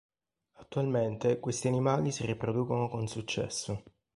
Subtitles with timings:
[0.53, 3.83] Attualmente questi animali si riproducono con successo.